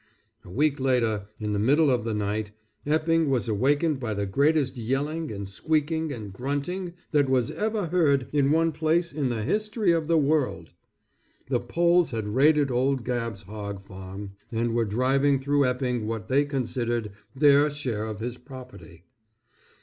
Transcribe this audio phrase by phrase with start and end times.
[0.43, 2.49] A week later, in the middle of the night,
[2.87, 8.27] Epping was awakened by the greatest yelling, and squeaking, and grunting, that was ever heard
[8.33, 10.73] in one place in the history of the world.
[11.49, 16.45] The Poles had raided old Gabb's hog farm, and were driving through Epping what they
[16.45, 19.03] considered their share of his property.